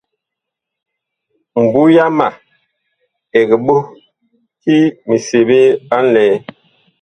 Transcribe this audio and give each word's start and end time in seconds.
Mbu 1.63 1.81
yama 1.95 2.27
ɛg 3.39 3.49
ɓoh 3.65 3.83
ki 4.61 4.75
miseɓe 5.07 5.59
a 5.95 5.97
nlɛɛ. 6.03 6.35